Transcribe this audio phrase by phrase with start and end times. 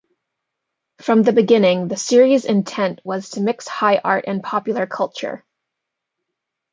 [0.97, 5.45] From the beginning the series' intent was to mix high art and popular culture.